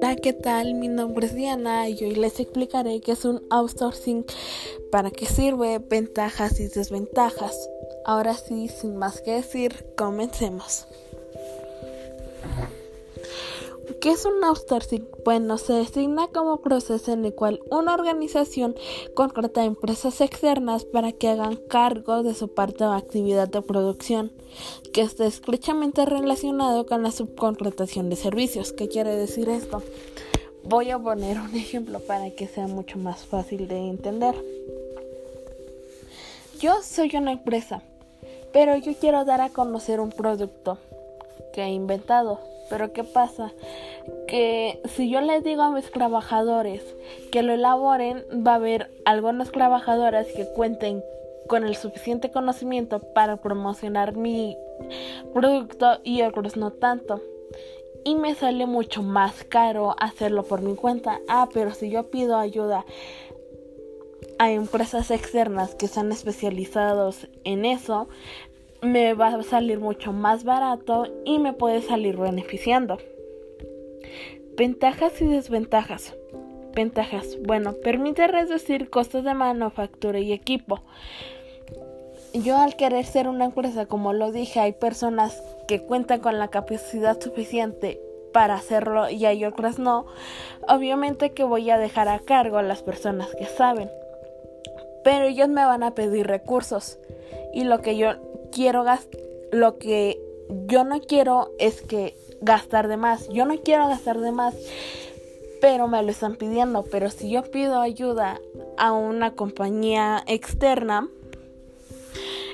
[0.00, 0.74] Hola, ¿qué tal?
[0.74, 4.24] Mi nombre es Diana y hoy les explicaré qué es un outsourcing,
[4.90, 7.68] para qué sirve, ventajas y desventajas.
[8.06, 10.86] Ahora sí, sin más que decir, comencemos.
[14.02, 15.08] ¿Qué es un outsourcing?
[15.24, 18.74] Bueno, se designa como proceso en el cual una organización
[19.14, 24.32] contrata a empresas externas para que hagan cargo de su parte o actividad de producción,
[24.92, 28.72] que está estrechamente relacionado con la subcontratación de servicios.
[28.72, 29.84] ¿Qué quiere decir esto?
[30.64, 34.34] Voy a poner un ejemplo para que sea mucho más fácil de entender.
[36.58, 37.84] Yo soy una empresa,
[38.52, 40.78] pero yo quiero dar a conocer un producto
[41.54, 42.40] que he inventado
[42.72, 43.52] pero ¿qué pasa?
[44.32, 46.82] Si yo les digo a mis trabajadores
[47.30, 51.02] que lo elaboren, va a haber algunas trabajadoras que cuenten
[51.48, 54.56] con el suficiente conocimiento para promocionar mi
[55.34, 57.20] producto y otros no tanto.
[58.06, 61.20] Y me sale mucho más caro hacerlo por mi cuenta.
[61.28, 62.86] Ah, pero si yo pido ayuda
[64.38, 68.08] a empresas externas que están especializados en eso,
[68.80, 72.96] me va a salir mucho más barato y me puede salir beneficiando.
[74.56, 76.14] Ventajas y desventajas.
[76.74, 77.38] Ventajas.
[77.42, 80.82] Bueno, permite reducir costos de manufactura y equipo.
[82.34, 86.48] Yo al querer ser una empresa, como lo dije, hay personas que cuentan con la
[86.48, 88.00] capacidad suficiente
[88.34, 90.06] para hacerlo y hay otras no.
[90.68, 93.90] Obviamente que voy a dejar a cargo a las personas que saben.
[95.02, 96.98] Pero ellos me van a pedir recursos.
[97.54, 98.12] Y lo que yo
[98.50, 98.84] quiero
[99.50, 100.20] lo que
[100.66, 103.28] yo no quiero es que gastar de más.
[103.28, 104.54] Yo no quiero gastar de más,
[105.60, 106.84] pero me lo están pidiendo.
[106.90, 108.40] Pero si yo pido ayuda
[108.76, 111.08] a una compañía externa,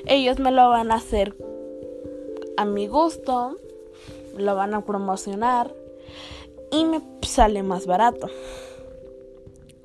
[0.05, 1.35] ellos me lo van a hacer
[2.57, 3.55] a mi gusto,
[4.37, 5.73] lo van a promocionar
[6.71, 8.27] y me sale más barato.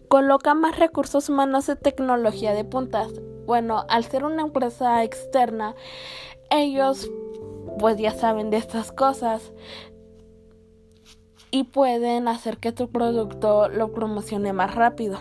[0.09, 3.11] Coloca más recursos humanos de tecnología de puntas
[3.47, 5.75] bueno, al ser una empresa externa,
[6.51, 7.11] ellos
[7.79, 9.53] pues ya saben de estas cosas
[11.55, 15.21] y pueden hacer que tu producto lo promocione más rápido.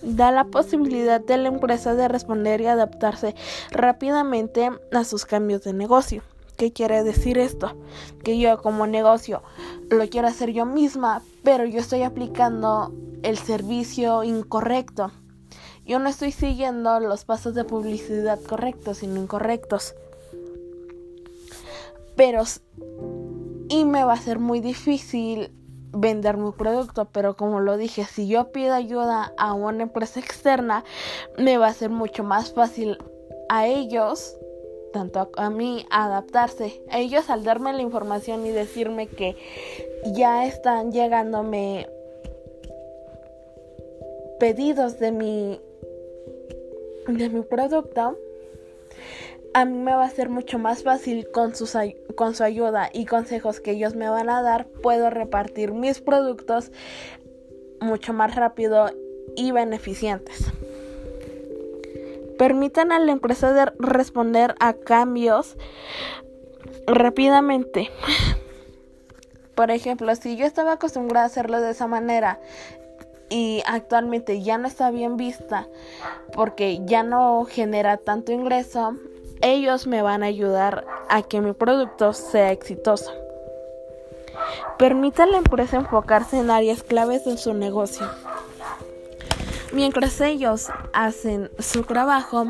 [0.00, 3.34] Da la posibilidad de la empresa de responder y adaptarse
[3.70, 6.22] rápidamente a sus cambios de negocio.
[6.56, 7.76] ¿Qué quiere decir esto?
[8.22, 9.42] Que yo como negocio
[9.90, 12.90] lo quiero hacer yo misma, pero yo estoy aplicando
[13.22, 15.12] el servicio incorrecto
[15.86, 19.94] yo no estoy siguiendo los pasos de publicidad correctos, sino incorrectos.
[22.16, 22.44] Pero...
[23.68, 25.50] Y me va a ser muy difícil
[25.92, 30.84] vender mi producto, pero como lo dije, si yo pido ayuda a una empresa externa,
[31.38, 32.98] me va a ser mucho más fácil
[33.48, 34.36] a ellos,
[34.92, 36.82] tanto a mí, adaptarse.
[36.90, 39.36] Ellos al darme la información y decirme que
[40.12, 41.88] ya están llegándome
[44.38, 45.60] pedidos de mi
[47.06, 48.16] de mi producto,
[49.52, 51.76] a mí me va a ser mucho más fácil con, sus,
[52.14, 56.70] con su ayuda y consejos que ellos me van a dar, puedo repartir mis productos
[57.80, 58.90] mucho más rápido
[59.36, 60.46] y beneficientes.
[62.38, 65.56] Permitan a la empresa de responder a cambios
[66.86, 67.90] rápidamente.
[69.54, 72.40] Por ejemplo, si yo estaba acostumbrada a hacerlo de esa manera
[73.30, 75.68] y actualmente ya no está bien vista
[76.34, 78.96] porque ya no genera tanto ingreso,
[79.44, 83.12] ellos me van a ayudar a que mi producto sea exitoso.
[84.78, 88.08] Permita a la empresa enfocarse en áreas claves de su negocio.
[89.72, 92.46] Mientras ellos hacen su trabajo,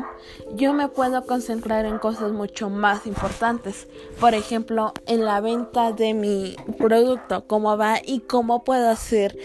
[0.53, 3.87] yo me puedo concentrar en cosas mucho más importantes.
[4.19, 9.35] Por ejemplo, en la venta de mi producto, cómo va y cómo puedo hacer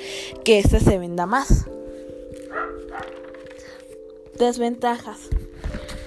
[0.45, 1.67] que este se venda más.
[4.39, 5.31] Desventajas.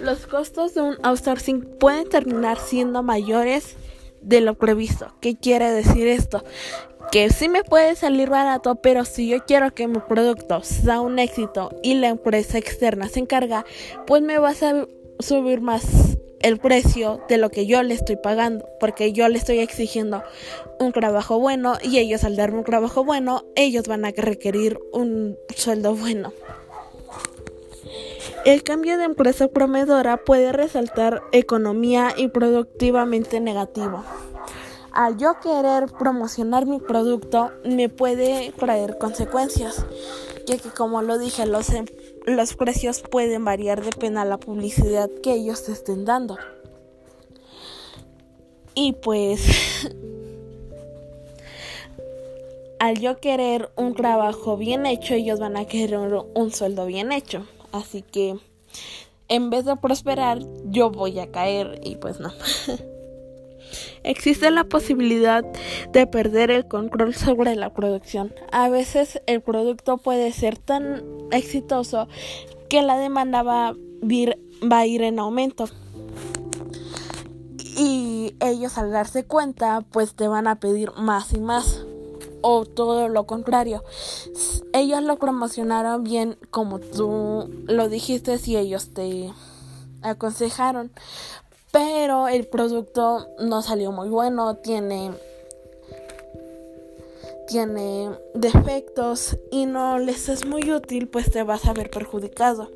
[0.04, 3.78] Los costos de un outsourcing pueden terminar siendo mayores
[4.22, 5.14] de lo previsto.
[5.22, 6.44] ¿Qué quiere decir esto?
[7.12, 11.20] que sí me puede salir barato, pero si yo quiero que mi producto sea un
[11.20, 13.66] éxito y la empresa externa se encarga,
[14.08, 14.88] pues me va a
[15.20, 15.86] subir más
[16.40, 20.24] el precio de lo que yo le estoy pagando, porque yo le estoy exigiendo
[20.80, 25.38] un trabajo bueno y ellos al darme un trabajo bueno, ellos van a requerir un
[25.56, 26.34] sueldo bueno.
[28.46, 34.04] El cambio de empresa promeedora puede resaltar economía y productivamente negativo
[34.94, 39.86] al yo querer promocionar mi producto me puede traer consecuencias,
[40.46, 41.86] ya que como lo dije, los, em,
[42.26, 46.38] los precios pueden variar depende de la publicidad que ellos estén dando.
[48.76, 49.42] Y pues
[52.80, 57.48] al yo querer un trabajo bien hecho, ellos van a querer un sueldo bien hecho.
[57.74, 58.38] Así que
[59.30, 62.32] en vez de prosperar, yo voy a caer y pues no.
[64.04, 65.44] Existe la posibilidad
[65.92, 68.32] de perder el control sobre la producción.
[68.52, 72.08] A veces el producto puede ser tan exitoso
[72.70, 75.66] que la demanda va, a ir en aumento.
[77.76, 81.86] Y ellos al darse cuenta, pues te van a pedir más y más.
[82.42, 83.84] O todo lo contrario.
[84.74, 89.32] Ellos lo promocionaron bien como tú lo dijiste y ellos te
[90.02, 90.92] aconsejaron
[91.74, 95.12] pero el producto no salió muy bueno, tiene
[97.48, 102.70] tiene defectos y no les es muy útil, pues te vas a ver perjudicado.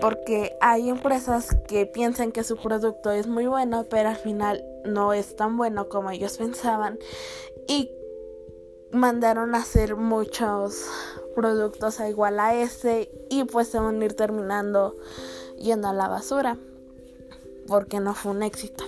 [0.00, 5.12] Porque hay empresas que piensan que su producto es muy bueno, pero al final no
[5.12, 6.96] es tan bueno como ellos pensaban
[7.66, 7.90] y
[8.94, 10.86] mandaron a hacer muchos
[11.34, 14.96] productos a igual a ese y pues se van a ir terminando
[15.58, 16.56] yendo a la basura
[17.66, 18.84] porque no fue un éxito.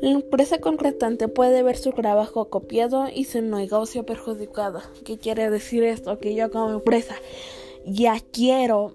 [0.00, 4.82] La empresa contratante puede ver su trabajo copiado y su negocio perjudicado.
[5.04, 6.18] ¿Qué quiere decir esto?
[6.18, 7.14] Que yo como empresa
[7.86, 8.94] ya quiero,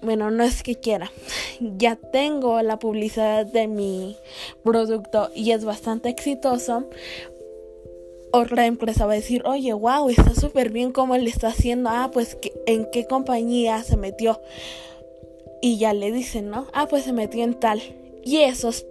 [0.00, 1.10] bueno, no es que quiera,
[1.60, 4.16] ya tengo la publicidad de mi
[4.62, 6.88] producto y es bastante exitoso.
[8.38, 11.90] Otra empresa va a decir, oye, wow, está súper bien cómo le está haciendo.
[11.90, 14.40] Ah, pues en qué compañía se metió
[15.60, 16.68] y ya le dicen, ¿no?
[16.72, 17.82] Ah, pues se metió en tal.
[18.24, 18.86] Y esos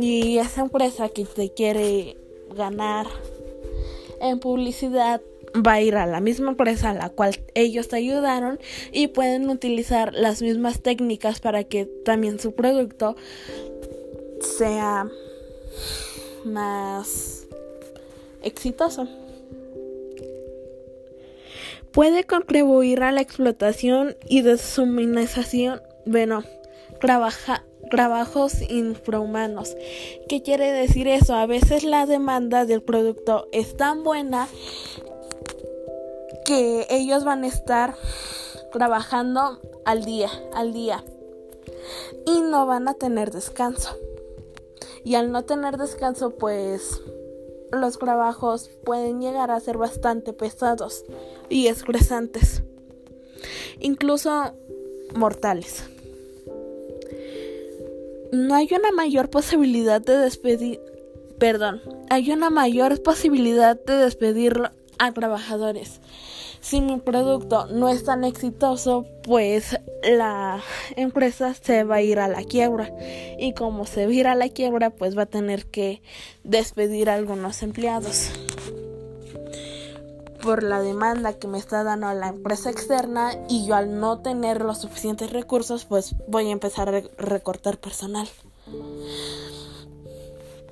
[0.00, 2.16] y esa empresa que te quiere
[2.56, 3.06] ganar
[4.20, 5.20] en publicidad
[5.54, 8.58] va a ir a la misma empresa a la cual ellos te ayudaron
[8.92, 13.16] y pueden utilizar las mismas técnicas para que también su producto
[14.40, 15.08] sea
[16.44, 17.37] más
[18.42, 19.08] exitoso
[21.92, 26.44] puede contribuir a la explotación y deshumanización, bueno,
[27.00, 29.76] trabaja, trabajos infrahumanos.
[30.28, 31.34] ¿Qué quiere decir eso?
[31.34, 34.48] A veces la demanda del producto es tan buena
[36.44, 37.94] que ellos van a estar
[38.72, 41.04] trabajando al día, al día.
[42.26, 43.96] Y no van a tener descanso.
[45.04, 47.00] Y al no tener descanso, pues
[47.72, 51.04] los trabajos pueden llegar a ser bastante pesados
[51.48, 52.62] y estresantes,
[53.80, 54.54] incluso
[55.14, 55.84] mortales.
[58.32, 60.80] No hay una mayor posibilidad de despedir,
[61.38, 61.80] perdón,
[62.10, 66.00] hay una mayor posibilidad de despedir a trabajadores
[66.60, 70.60] si mi producto no es tan exitoso, pues la
[70.96, 72.90] empresa se va a ir a la quiebra.
[73.38, 76.02] Y como se va a ir a la quiebra, pues va a tener que
[76.44, 78.30] despedir a algunos empleados.
[80.42, 84.60] Por la demanda que me está dando la empresa externa y yo al no tener
[84.60, 88.28] los suficientes recursos, pues voy a empezar a recortar personal.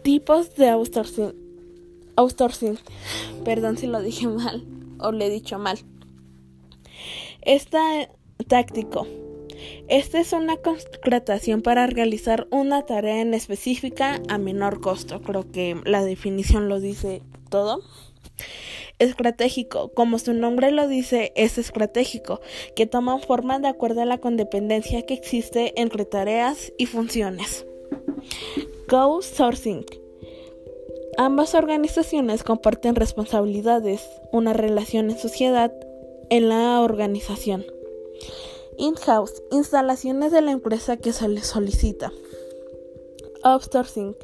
[0.03, 1.35] Tipos de outsourcing.
[2.15, 2.79] Outsourcing.
[3.45, 5.79] Perdón si lo dije mal o le he dicho mal.
[7.43, 8.09] Esta
[8.49, 9.07] táctico.
[9.89, 15.23] Esta es una contratación para realizar una tarea en específica a menor costo.
[15.23, 17.83] Creo que la definición lo dice todo.
[18.99, 22.41] Estratégico, como su nombre lo dice, es estratégico,
[22.75, 27.67] que toma forma de acuerdo a la condependencia que existe entre tareas y funciones.
[28.89, 29.85] Co-sourcing
[31.19, 35.73] Ambas organizaciones comparten responsabilidades, una relación en sociedad
[36.29, 37.65] en la organización.
[38.77, 42.13] In-house, instalaciones de la empresa que se les solicita.
[43.43, 44.15] Outsourcing,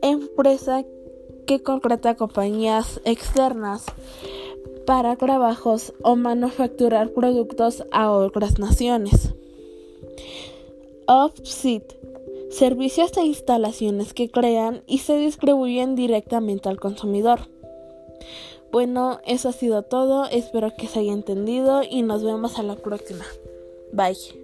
[0.00, 0.84] empresa
[1.46, 3.84] que contrata compañías externas
[4.86, 9.34] para trabajos o manufacturar productos a otras naciones.
[11.06, 12.03] Offset
[12.54, 17.48] servicios e instalaciones que crean y se distribuyen directamente al consumidor.
[18.70, 22.76] Bueno, eso ha sido todo, espero que se haya entendido y nos vemos a la
[22.76, 23.24] próxima.
[23.92, 24.43] Bye.